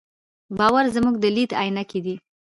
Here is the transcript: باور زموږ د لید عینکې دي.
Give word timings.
باور 0.57 0.85
زموږ 0.95 1.15
د 1.19 1.25
لید 1.35 1.51
عینکې 1.61 1.99
دي. 2.05 2.15